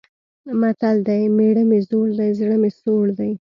متل 0.59 0.97
دی: 1.07 1.21
مېړه 1.37 1.63
مې 1.69 1.79
زوړ 1.87 2.07
دی، 2.19 2.29
زړه 2.39 2.55
مې 2.61 2.71
سوړ 2.81 3.05
دی. 3.19 3.31